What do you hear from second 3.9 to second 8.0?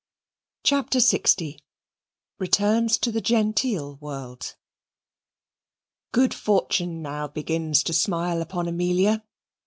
World Good fortune now begins to